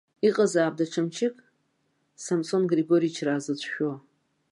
[0.27, 1.35] Иҟазаап даҽа мчык,
[2.23, 3.91] самсонгригоричраа зыцәшәо.